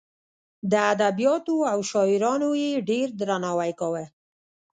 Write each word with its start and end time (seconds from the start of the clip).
د 0.71 0.73
ادبیاتو 0.93 1.55
او 1.71 1.79
شاعرانو 1.91 2.49
یې 2.63 2.71
ډېر 2.89 3.07
درناوی 3.19 3.71
کاوه. 3.79 4.03